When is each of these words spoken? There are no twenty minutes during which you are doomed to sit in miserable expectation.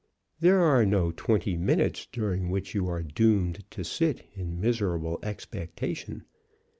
There 0.39 0.61
are 0.61 0.83
no 0.83 1.11
twenty 1.11 1.55
minutes 1.55 2.07
during 2.11 2.49
which 2.49 2.73
you 2.73 2.87
are 2.87 3.03
doomed 3.03 3.63
to 3.69 3.83
sit 3.83 4.25
in 4.33 4.59
miserable 4.59 5.19
expectation. 5.21 6.25